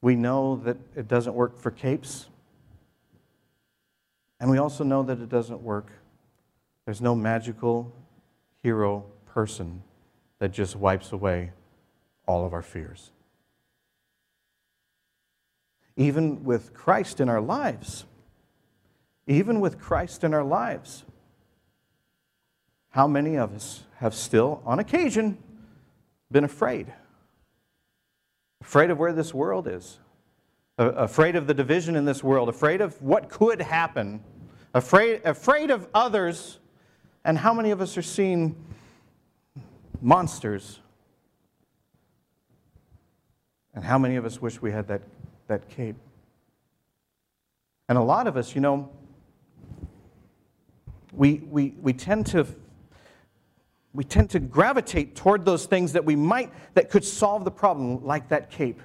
we 0.00 0.16
know 0.16 0.56
that 0.64 0.78
it 0.96 1.08
doesn't 1.08 1.34
work 1.34 1.58
for 1.58 1.70
capes. 1.70 2.30
And 4.40 4.50
we 4.50 4.56
also 4.56 4.82
know 4.82 5.02
that 5.02 5.20
it 5.20 5.28
doesn't 5.28 5.60
work. 5.60 5.92
There's 6.86 7.02
no 7.02 7.14
magical 7.14 7.94
hero 8.62 9.04
person 9.26 9.82
that 10.42 10.50
just 10.50 10.74
wipes 10.74 11.12
away 11.12 11.52
all 12.26 12.44
of 12.44 12.52
our 12.52 12.62
fears. 12.62 13.12
Even 15.94 16.42
with 16.42 16.74
Christ 16.74 17.20
in 17.20 17.28
our 17.28 17.40
lives, 17.40 18.06
even 19.28 19.60
with 19.60 19.78
Christ 19.78 20.24
in 20.24 20.34
our 20.34 20.42
lives, 20.42 21.04
how 22.90 23.06
many 23.06 23.36
of 23.36 23.54
us 23.54 23.84
have 23.98 24.16
still, 24.16 24.60
on 24.66 24.80
occasion, 24.80 25.38
been 26.32 26.42
afraid? 26.42 26.92
Afraid 28.62 28.90
of 28.90 28.98
where 28.98 29.12
this 29.12 29.32
world 29.32 29.68
is, 29.68 30.00
afraid 30.76 31.36
of 31.36 31.46
the 31.46 31.54
division 31.54 31.94
in 31.94 32.04
this 32.04 32.24
world, 32.24 32.48
afraid 32.48 32.80
of 32.80 33.00
what 33.00 33.28
could 33.28 33.62
happen, 33.62 34.20
afraid, 34.74 35.22
afraid 35.24 35.70
of 35.70 35.86
others. 35.94 36.58
And 37.24 37.38
how 37.38 37.54
many 37.54 37.70
of 37.70 37.80
us 37.80 37.96
are 37.96 38.02
seeing 38.02 38.56
monsters. 40.02 40.80
And 43.74 43.84
how 43.84 43.98
many 43.98 44.16
of 44.16 44.24
us 44.24 44.40
wish 44.40 44.60
we 44.60 44.70
had 44.70 44.88
that, 44.88 45.02
that 45.48 45.68
cape? 45.68 45.96
And 47.88 47.96
a 47.96 48.02
lot 48.02 48.26
of 48.26 48.36
us, 48.36 48.54
you 48.54 48.60
know, 48.60 48.90
we, 51.12 51.42
we, 51.50 51.74
we 51.80 51.92
tend 51.92 52.26
to 52.26 52.46
we 53.94 54.04
tend 54.04 54.30
to 54.30 54.40
gravitate 54.40 55.14
toward 55.14 55.44
those 55.44 55.66
things 55.66 55.92
that 55.92 56.06
we 56.06 56.16
might 56.16 56.50
that 56.72 56.88
could 56.88 57.04
solve 57.04 57.44
the 57.44 57.50
problem 57.50 58.02
like 58.02 58.26
that 58.30 58.50
cape 58.50 58.80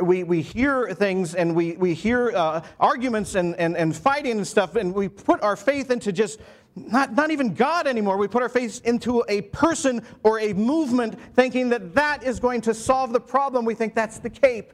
we, 0.00 0.24
we 0.24 0.42
hear 0.42 0.92
things 0.94 1.34
and 1.34 1.54
we, 1.54 1.76
we 1.76 1.94
hear 1.94 2.32
uh, 2.34 2.60
arguments 2.80 3.36
and, 3.36 3.54
and, 3.56 3.76
and 3.76 3.94
fighting 3.94 4.32
and 4.32 4.46
stuff 4.46 4.74
and 4.74 4.92
we 4.92 5.08
put 5.08 5.40
our 5.42 5.56
faith 5.56 5.90
into 5.90 6.12
just 6.12 6.40
not, 6.76 7.14
not 7.14 7.30
even 7.30 7.54
God 7.54 7.86
anymore. 7.86 8.18
We 8.18 8.28
put 8.28 8.42
our 8.42 8.48
faith 8.50 8.82
into 8.84 9.24
a 9.28 9.40
person 9.42 10.02
or 10.22 10.38
a 10.38 10.52
movement 10.52 11.18
thinking 11.34 11.70
that 11.70 11.94
that 11.94 12.22
is 12.22 12.38
going 12.38 12.60
to 12.62 12.74
solve 12.74 13.12
the 13.12 13.20
problem. 13.20 13.64
We 13.64 13.74
think 13.74 13.94
that's 13.94 14.18
the 14.18 14.30
cape. 14.30 14.72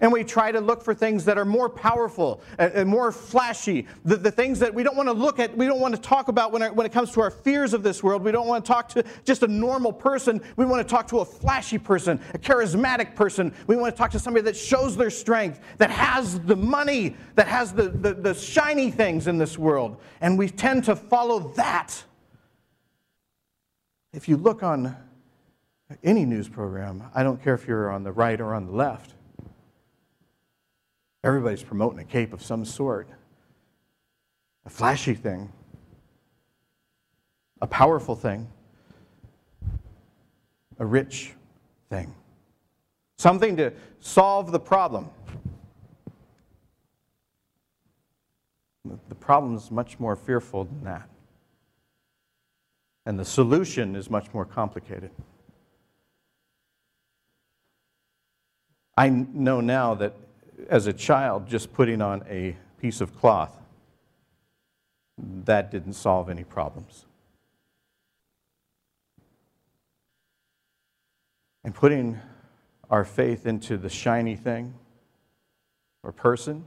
And 0.00 0.12
we 0.12 0.24
try 0.24 0.52
to 0.52 0.60
look 0.60 0.82
for 0.82 0.94
things 0.94 1.24
that 1.24 1.38
are 1.38 1.44
more 1.44 1.68
powerful 1.68 2.40
and, 2.58 2.88
more 2.88 3.12
flashy. 3.12 3.86
The, 4.04 4.16
the, 4.16 4.30
things 4.30 4.58
that 4.60 4.72
we 4.72 4.82
don't 4.82 4.96
want 4.96 5.08
to 5.08 5.12
look 5.12 5.38
at, 5.38 5.56
we 5.56 5.66
don't 5.66 5.80
want 5.80 5.94
to 5.94 6.00
talk 6.00 6.28
about 6.28 6.52
when, 6.52 6.62
our, 6.62 6.72
when 6.72 6.86
it 6.86 6.92
comes 6.92 7.10
to 7.12 7.20
our 7.20 7.30
fears 7.30 7.74
of 7.74 7.82
this 7.82 8.02
world. 8.02 8.22
We 8.22 8.32
don't 8.32 8.46
want 8.46 8.64
to 8.64 8.68
talk 8.68 8.88
to 8.90 9.04
just 9.24 9.42
a 9.42 9.48
normal 9.48 9.92
person. 9.92 10.40
We 10.56 10.64
want 10.66 10.86
to 10.86 10.90
talk 10.90 11.08
to 11.08 11.20
a 11.20 11.24
flashy 11.24 11.78
person, 11.78 12.20
a 12.34 12.38
charismatic 12.38 13.14
person. 13.14 13.52
We 13.66 13.76
want 13.76 13.94
to 13.94 13.98
talk 13.98 14.10
to 14.12 14.18
somebody 14.18 14.44
that 14.44 14.56
shows 14.56 14.96
their 14.96 15.10
strength, 15.10 15.60
that 15.78 15.90
has 15.90 16.40
the 16.40 16.56
money, 16.56 17.16
that 17.34 17.48
has 17.48 17.72
the, 17.72 17.88
the, 17.88 18.14
the 18.14 18.34
shiny 18.34 18.90
things 18.90 19.26
in 19.26 19.38
this 19.38 19.58
world. 19.58 19.96
And 20.20 20.38
we 20.38 20.48
tend 20.48 20.84
to 20.84 20.96
follow 20.96 21.52
that. 21.54 22.04
If 24.12 24.28
you 24.28 24.36
look 24.36 24.62
on 24.62 24.96
any 26.02 26.24
news 26.24 26.48
program, 26.48 27.04
I 27.14 27.22
don't 27.22 27.42
care 27.42 27.54
if 27.54 27.68
you're 27.68 27.90
on 27.90 28.02
the 28.02 28.12
right 28.12 28.40
or 28.40 28.54
on 28.54 28.66
the 28.66 28.72
left, 28.72 29.12
Everybody's 31.26 31.64
promoting 31.64 31.98
a 31.98 32.04
cape 32.04 32.32
of 32.32 32.40
some 32.40 32.64
sort, 32.64 33.08
a 34.64 34.70
flashy 34.70 35.12
thing, 35.12 35.52
a 37.60 37.66
powerful 37.66 38.14
thing, 38.14 38.46
a 40.78 40.86
rich 40.86 41.32
thing, 41.90 42.14
something 43.18 43.56
to 43.56 43.72
solve 43.98 44.52
the 44.52 44.60
problem. 44.60 45.10
The 49.08 49.16
problem 49.16 49.56
is 49.56 49.68
much 49.72 49.98
more 49.98 50.14
fearful 50.14 50.66
than 50.66 50.84
that. 50.84 51.08
And 53.04 53.18
the 53.18 53.24
solution 53.24 53.96
is 53.96 54.08
much 54.08 54.32
more 54.32 54.44
complicated. 54.44 55.10
I 58.96 59.08
know 59.08 59.60
now 59.60 59.94
that 59.94 60.14
as 60.68 60.86
a 60.86 60.92
child, 60.92 61.46
just 61.46 61.72
putting 61.72 62.00
on 62.00 62.24
a 62.28 62.56
piece 62.80 63.00
of 63.00 63.16
cloth, 63.18 63.56
that 65.18 65.70
didn't 65.70 65.94
solve 65.94 66.28
any 66.28 66.44
problems. 66.44 67.06
And 71.64 71.74
putting 71.74 72.18
our 72.90 73.04
faith 73.04 73.46
into 73.46 73.76
the 73.76 73.88
shiny 73.88 74.36
thing 74.36 74.74
or 76.02 76.12
person, 76.12 76.64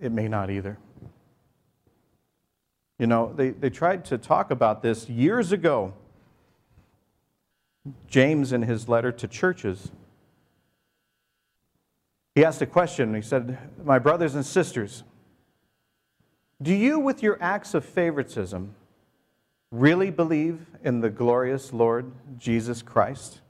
it 0.00 0.10
may 0.10 0.26
not 0.26 0.50
either. 0.50 0.78
You 2.98 3.06
know, 3.06 3.32
they, 3.34 3.50
they 3.50 3.70
tried 3.70 4.04
to 4.06 4.18
talk 4.18 4.50
about 4.50 4.82
this 4.82 5.08
years 5.08 5.52
ago. 5.52 5.92
James, 8.08 8.52
in 8.52 8.62
his 8.62 8.88
letter 8.88 9.12
to 9.12 9.28
churches, 9.28 9.92
he 12.36 12.44
asked 12.44 12.60
a 12.60 12.66
question. 12.66 13.14
He 13.14 13.22
said, 13.22 13.58
My 13.82 13.98
brothers 13.98 14.34
and 14.34 14.44
sisters, 14.44 15.04
do 16.60 16.74
you, 16.74 16.98
with 16.98 17.22
your 17.22 17.38
acts 17.40 17.72
of 17.72 17.82
favoritism, 17.82 18.74
really 19.72 20.10
believe 20.10 20.66
in 20.84 21.00
the 21.00 21.08
glorious 21.08 21.72
Lord 21.72 22.12
Jesus 22.38 22.82
Christ? 22.82 23.40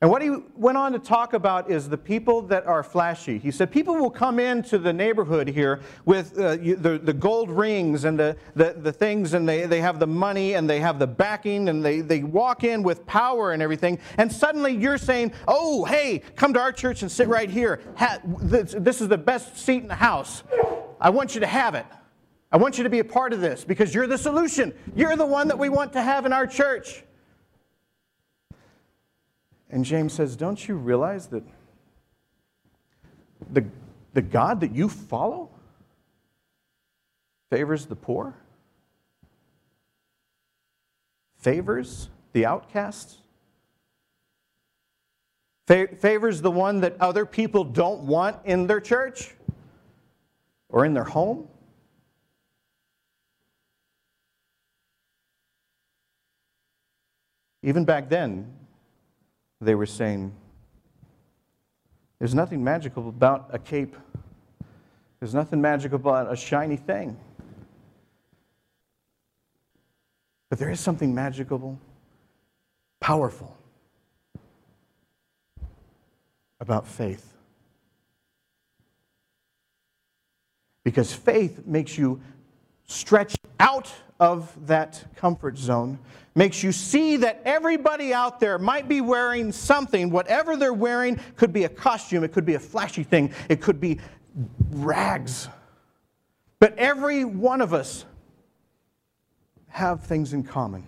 And 0.00 0.12
what 0.12 0.22
he 0.22 0.30
went 0.54 0.78
on 0.78 0.92
to 0.92 1.00
talk 1.00 1.32
about 1.32 1.72
is 1.72 1.88
the 1.88 1.98
people 1.98 2.42
that 2.42 2.64
are 2.66 2.84
flashy. 2.84 3.36
He 3.36 3.50
said 3.50 3.72
people 3.72 3.96
will 3.96 4.12
come 4.12 4.38
into 4.38 4.78
the 4.78 4.92
neighborhood 4.92 5.48
here 5.48 5.80
with 6.04 6.38
uh, 6.38 6.50
the, 6.54 7.00
the 7.02 7.12
gold 7.12 7.50
rings 7.50 8.04
and 8.04 8.16
the, 8.16 8.36
the, 8.54 8.76
the 8.78 8.92
things, 8.92 9.34
and 9.34 9.48
they, 9.48 9.66
they 9.66 9.80
have 9.80 9.98
the 9.98 10.06
money 10.06 10.54
and 10.54 10.70
they 10.70 10.78
have 10.78 11.00
the 11.00 11.06
backing, 11.08 11.68
and 11.68 11.84
they, 11.84 12.00
they 12.00 12.22
walk 12.22 12.62
in 12.62 12.84
with 12.84 13.04
power 13.06 13.50
and 13.50 13.60
everything. 13.60 13.98
And 14.18 14.32
suddenly 14.32 14.72
you're 14.72 14.98
saying, 14.98 15.32
oh, 15.48 15.84
hey, 15.84 16.22
come 16.36 16.54
to 16.54 16.60
our 16.60 16.70
church 16.70 17.02
and 17.02 17.10
sit 17.10 17.26
right 17.26 17.50
here. 17.50 17.80
Ha- 17.96 18.20
this, 18.40 18.76
this 18.78 19.00
is 19.00 19.08
the 19.08 19.18
best 19.18 19.56
seat 19.58 19.82
in 19.82 19.88
the 19.88 19.96
house. 19.96 20.44
I 21.00 21.10
want 21.10 21.34
you 21.34 21.40
to 21.40 21.46
have 21.48 21.74
it. 21.74 21.86
I 22.52 22.56
want 22.56 22.78
you 22.78 22.84
to 22.84 22.90
be 22.90 23.00
a 23.00 23.04
part 23.04 23.32
of 23.32 23.40
this 23.40 23.64
because 23.64 23.92
you're 23.92 24.06
the 24.06 24.16
solution. 24.16 24.72
You're 24.94 25.16
the 25.16 25.26
one 25.26 25.48
that 25.48 25.58
we 25.58 25.68
want 25.68 25.92
to 25.94 26.02
have 26.02 26.24
in 26.24 26.32
our 26.32 26.46
church. 26.46 27.02
And 29.70 29.84
James 29.84 30.12
says, 30.12 30.36
Don't 30.36 30.66
you 30.66 30.76
realize 30.76 31.26
that 31.28 31.42
the, 33.50 33.64
the 34.14 34.22
God 34.22 34.60
that 34.60 34.74
you 34.74 34.88
follow 34.88 35.50
favors 37.50 37.86
the 37.86 37.96
poor, 37.96 38.34
favors 41.38 42.08
the 42.32 42.46
outcasts, 42.46 43.18
favors 45.66 46.40
the 46.40 46.50
one 46.50 46.80
that 46.80 46.98
other 47.00 47.26
people 47.26 47.62
don't 47.62 48.00
want 48.00 48.36
in 48.44 48.66
their 48.66 48.80
church 48.80 49.34
or 50.70 50.84
in 50.86 50.94
their 50.94 51.04
home? 51.04 51.46
Even 57.62 57.84
back 57.84 58.08
then, 58.08 58.50
they 59.60 59.74
were 59.74 59.86
saying, 59.86 60.32
There's 62.18 62.34
nothing 62.34 62.62
magical 62.62 63.08
about 63.08 63.50
a 63.52 63.58
cape, 63.58 63.96
there's 65.20 65.34
nothing 65.34 65.60
magical 65.60 65.96
about 65.96 66.32
a 66.32 66.36
shiny 66.36 66.76
thing. 66.76 67.16
But 70.48 70.58
there 70.58 70.70
is 70.70 70.80
something 70.80 71.14
magical, 71.14 71.78
powerful 73.00 73.56
about 76.60 76.86
faith. 76.86 77.34
Because 80.84 81.12
faith 81.12 81.66
makes 81.66 81.98
you 81.98 82.20
stretch 82.88 83.36
out 83.60 83.92
of 84.18 84.52
that 84.66 85.04
comfort 85.14 85.56
zone, 85.56 85.98
makes 86.34 86.62
you 86.62 86.72
see 86.72 87.16
that 87.18 87.40
everybody 87.44 88.12
out 88.12 88.40
there 88.40 88.58
might 88.58 88.88
be 88.88 89.00
wearing 89.00 89.52
something. 89.52 90.10
Whatever 90.10 90.56
they're 90.56 90.72
wearing 90.72 91.20
could 91.36 91.52
be 91.52 91.64
a 91.64 91.68
costume, 91.68 92.24
it 92.24 92.32
could 92.32 92.46
be 92.46 92.54
a 92.54 92.60
flashy 92.60 93.04
thing, 93.04 93.32
it 93.48 93.60
could 93.60 93.80
be 93.80 93.98
rags. 94.70 95.48
But 96.60 96.76
every 96.76 97.24
one 97.24 97.60
of 97.60 97.72
us 97.72 98.04
have 99.68 100.04
things 100.04 100.32
in 100.32 100.42
common. 100.42 100.84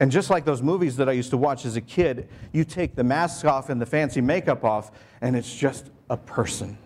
And 0.00 0.10
just 0.10 0.28
like 0.28 0.44
those 0.44 0.60
movies 0.60 0.96
that 0.96 1.08
I 1.08 1.12
used 1.12 1.30
to 1.30 1.36
watch 1.36 1.64
as 1.64 1.76
a 1.76 1.80
kid, 1.80 2.28
you 2.52 2.64
take 2.64 2.94
the 2.94 3.04
mask 3.04 3.46
off 3.46 3.70
and 3.70 3.80
the 3.80 3.86
fancy 3.86 4.20
makeup 4.20 4.64
off, 4.64 4.90
and 5.20 5.36
it's 5.36 5.54
just 5.54 5.90
a 6.10 6.16
person. 6.16 6.76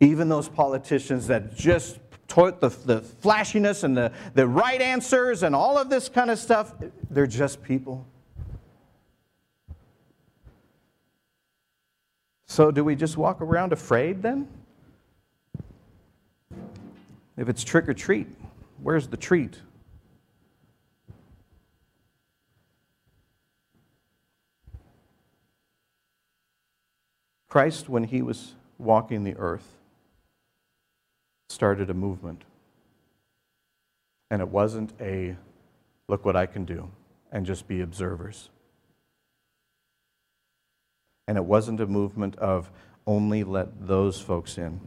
Even 0.00 0.28
those 0.28 0.48
politicians 0.48 1.26
that 1.26 1.56
just 1.56 1.98
taught 2.28 2.60
the, 2.60 2.68
the 2.68 3.00
flashiness 3.00 3.82
and 3.82 3.96
the, 3.96 4.12
the 4.34 4.46
right 4.46 4.80
answers 4.80 5.42
and 5.42 5.54
all 5.54 5.78
of 5.78 5.90
this 5.90 6.08
kind 6.08 6.30
of 6.30 6.38
stuff, 6.38 6.72
they're 7.10 7.26
just 7.26 7.62
people. 7.62 8.06
So, 12.46 12.70
do 12.70 12.82
we 12.84 12.96
just 12.96 13.16
walk 13.16 13.40
around 13.40 13.72
afraid 13.72 14.22
then? 14.22 14.48
If 17.36 17.48
it's 17.48 17.62
trick 17.62 17.88
or 17.88 17.94
treat, 17.94 18.26
where's 18.82 19.06
the 19.08 19.16
treat? 19.16 19.60
Christ, 27.48 27.88
when 27.88 28.04
he 28.04 28.22
was 28.22 28.54
walking 28.76 29.24
the 29.24 29.36
earth, 29.36 29.76
started 31.58 31.90
a 31.90 31.94
movement. 31.94 32.44
And 34.30 34.40
it 34.40 34.46
wasn't 34.46 34.92
a 35.00 35.34
look 36.06 36.24
what 36.24 36.36
I 36.36 36.46
can 36.46 36.64
do 36.64 36.88
and 37.32 37.44
just 37.44 37.66
be 37.66 37.80
observers. 37.80 38.48
And 41.26 41.36
it 41.36 41.44
wasn't 41.44 41.80
a 41.80 41.86
movement 41.88 42.36
of 42.36 42.70
only 43.08 43.42
let 43.42 43.88
those 43.88 44.20
folks 44.20 44.56
in. 44.56 44.78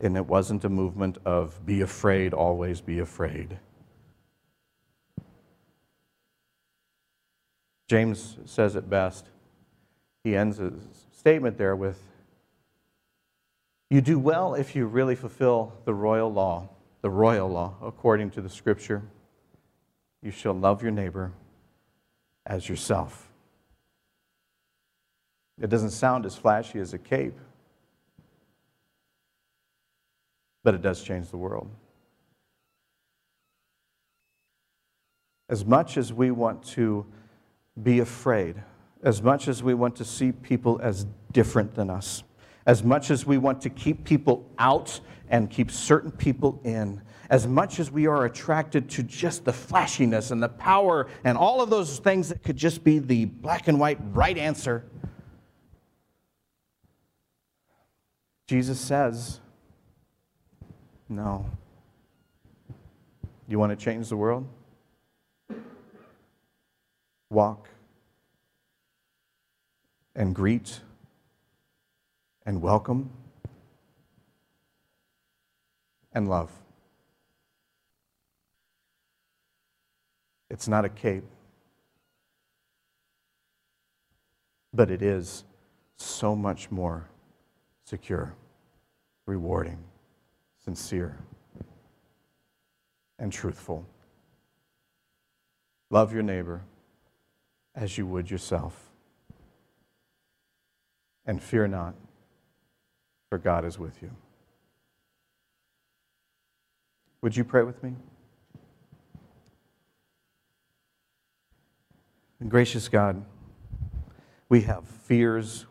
And 0.00 0.18
it 0.18 0.26
wasn't 0.26 0.64
a 0.64 0.68
movement 0.68 1.16
of 1.24 1.64
be 1.64 1.80
afraid, 1.80 2.34
always 2.34 2.82
be 2.82 2.98
afraid. 2.98 3.56
James 7.88 8.36
says 8.44 8.76
it 8.76 8.90
best. 8.90 9.30
He 10.24 10.36
ends 10.36 10.58
his 10.58 10.74
statement 11.10 11.56
there 11.56 11.74
with 11.74 12.11
You 13.92 14.00
do 14.00 14.18
well 14.18 14.54
if 14.54 14.74
you 14.74 14.86
really 14.86 15.14
fulfill 15.14 15.74
the 15.84 15.92
royal 15.92 16.32
law, 16.32 16.70
the 17.02 17.10
royal 17.10 17.50
law, 17.50 17.74
according 17.82 18.30
to 18.30 18.40
the 18.40 18.48
scripture. 18.48 19.02
You 20.22 20.30
shall 20.30 20.54
love 20.54 20.82
your 20.82 20.92
neighbor 20.92 21.30
as 22.46 22.70
yourself. 22.70 23.28
It 25.60 25.68
doesn't 25.68 25.90
sound 25.90 26.24
as 26.24 26.34
flashy 26.34 26.78
as 26.78 26.94
a 26.94 26.98
cape, 26.98 27.38
but 30.64 30.72
it 30.74 30.80
does 30.80 31.02
change 31.02 31.28
the 31.28 31.36
world. 31.36 31.68
As 35.50 35.66
much 35.66 35.98
as 35.98 36.14
we 36.14 36.30
want 36.30 36.64
to 36.68 37.04
be 37.82 37.98
afraid, 37.98 38.56
as 39.02 39.20
much 39.20 39.48
as 39.48 39.62
we 39.62 39.74
want 39.74 39.96
to 39.96 40.04
see 40.06 40.32
people 40.32 40.80
as 40.82 41.04
different 41.30 41.74
than 41.74 41.90
us, 41.90 42.22
as 42.66 42.82
much 42.82 43.10
as 43.10 43.26
we 43.26 43.38
want 43.38 43.60
to 43.62 43.70
keep 43.70 44.04
people 44.04 44.48
out 44.58 45.00
and 45.28 45.50
keep 45.50 45.70
certain 45.70 46.10
people 46.10 46.60
in, 46.64 47.00
as 47.30 47.46
much 47.46 47.80
as 47.80 47.90
we 47.90 48.06
are 48.06 48.26
attracted 48.26 48.90
to 48.90 49.02
just 49.02 49.44
the 49.44 49.52
flashiness 49.52 50.30
and 50.30 50.42
the 50.42 50.48
power 50.48 51.08
and 51.24 51.38
all 51.38 51.62
of 51.62 51.70
those 51.70 51.98
things 51.98 52.28
that 52.28 52.42
could 52.42 52.56
just 52.56 52.84
be 52.84 52.98
the 52.98 53.24
black 53.24 53.68
and 53.68 53.80
white 53.80 53.98
right 54.12 54.36
answer, 54.36 54.84
Jesus 58.46 58.78
says, 58.78 59.40
No. 61.08 61.46
You 63.48 63.58
want 63.58 63.70
to 63.70 63.82
change 63.82 64.08
the 64.08 64.16
world? 64.16 64.46
Walk 67.30 67.68
and 70.14 70.34
greet 70.34 70.80
and 72.44 72.60
welcome 72.60 73.10
and 76.12 76.28
love. 76.28 76.50
It's 80.50 80.68
not 80.68 80.84
a 80.84 80.88
cape, 80.88 81.24
but 84.74 84.90
it 84.90 85.02
is 85.02 85.44
so 85.96 86.34
much 86.34 86.70
more 86.70 87.08
secure, 87.84 88.34
rewarding, 89.26 89.78
sincere, 90.64 91.18
and 93.18 93.32
truthful. 93.32 93.86
Love 95.90 96.12
your 96.12 96.22
neighbor 96.22 96.62
as 97.74 97.96
you 97.96 98.06
would 98.06 98.30
yourself. 98.30 98.90
And 101.24 101.40
fear 101.42 101.68
not, 101.68 101.94
for 103.32 103.38
God 103.38 103.64
is 103.64 103.78
with 103.78 104.02
you. 104.02 104.10
Would 107.22 107.34
you 107.34 107.44
pray 107.44 107.62
with 107.62 107.82
me? 107.82 107.94
Gracious 112.46 112.90
God, 112.90 113.24
we 114.50 114.60
have 114.60 114.86
fears, 114.86 115.64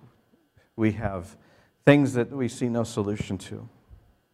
we 0.75 0.93
have 0.93 1.37
things 1.85 2.15
that 2.15 2.31
we 2.31 2.47
see 2.47 2.67
no 2.67 2.83
solution 2.83 3.37
to. 3.37 3.69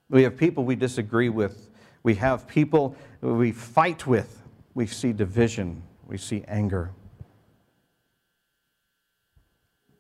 We 0.10 0.24
have 0.24 0.38
people 0.38 0.63
we 0.63 0.78
disagree 0.78 1.28
with, 1.28 1.70
we 2.04 2.16
have 2.16 2.48
people 2.48 2.96
we 3.20 3.52
fight 3.52 4.08
with, 4.08 4.42
we 4.74 4.88
see 4.88 5.12
division, 5.12 5.84
we 6.08 6.18
see 6.18 6.46
anger. 6.48 6.92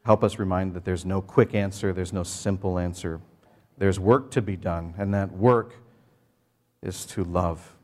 Help 0.07 0.23
us 0.23 0.39
remind 0.39 0.73
that 0.73 0.85
there's 0.85 1.03
no 1.03 1.19
quick 1.21 1.53
answer, 1.53 1.91
there's 1.91 2.13
no 2.13 2.23
simple 2.23 2.79
answer. 2.79 3.19
There's 3.77 3.99
work 3.99 4.31
to 4.31 4.41
be 4.41 4.55
done, 4.55 4.93
and 4.97 5.13
that 5.13 5.33
work 5.33 5.73
is 6.81 7.05
to 7.07 7.25
love. 7.25 7.75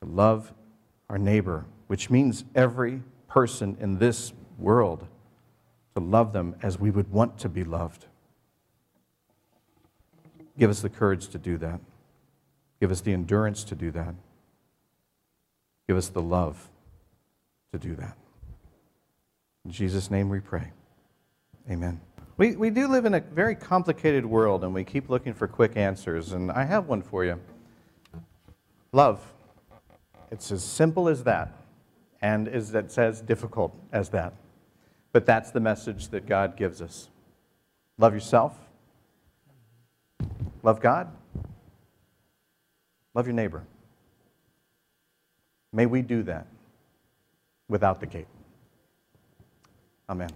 To 0.00 0.08
love 0.08 0.54
our 1.10 1.18
neighbor, 1.18 1.66
which 1.88 2.08
means 2.08 2.46
every 2.54 3.02
person 3.28 3.76
in 3.78 3.98
this 3.98 4.32
world, 4.56 5.06
to 5.96 6.00
love 6.00 6.32
them 6.32 6.56
as 6.62 6.78
we 6.78 6.90
would 6.90 7.12
want 7.12 7.36
to 7.40 7.50
be 7.50 7.62
loved. 7.62 8.06
Give 10.58 10.70
us 10.70 10.80
the 10.80 10.88
courage 10.88 11.28
to 11.28 11.36
do 11.36 11.58
that. 11.58 11.78
Give 12.80 12.90
us 12.90 13.02
the 13.02 13.12
endurance 13.12 13.64
to 13.64 13.74
do 13.74 13.90
that. 13.90 14.14
Give 15.88 15.98
us 15.98 16.08
the 16.08 16.22
love 16.22 16.70
to 17.72 17.78
do 17.78 17.94
that. 17.96 18.16
In 19.66 19.72
Jesus' 19.72 20.10
name 20.10 20.30
we 20.30 20.40
pray. 20.40 20.72
Amen. 21.70 22.00
We, 22.36 22.54
we 22.54 22.70
do 22.70 22.86
live 22.86 23.06
in 23.06 23.14
a 23.14 23.20
very 23.20 23.54
complicated 23.54 24.24
world 24.24 24.62
and 24.62 24.72
we 24.72 24.84
keep 24.84 25.08
looking 25.08 25.34
for 25.34 25.48
quick 25.48 25.76
answers, 25.76 26.32
and 26.32 26.52
I 26.52 26.64
have 26.64 26.86
one 26.86 27.02
for 27.02 27.24
you 27.24 27.40
love. 28.92 29.20
It's 30.30 30.50
as 30.52 30.64
simple 30.64 31.08
as 31.08 31.24
that, 31.24 31.52
and 32.22 32.48
is 32.48 32.74
it's 32.74 32.98
as 32.98 33.20
difficult 33.20 33.74
as 33.92 34.08
that. 34.10 34.32
But 35.12 35.26
that's 35.26 35.50
the 35.50 35.60
message 35.60 36.08
that 36.08 36.26
God 36.26 36.56
gives 36.56 36.82
us. 36.82 37.08
Love 37.98 38.12
yourself, 38.12 38.54
love 40.62 40.80
God, 40.80 41.08
love 43.14 43.26
your 43.26 43.34
neighbor. 43.34 43.64
May 45.72 45.86
we 45.86 46.02
do 46.02 46.22
that 46.24 46.46
without 47.68 48.00
the 48.00 48.06
cape. 48.06 48.28
Amen. 50.08 50.30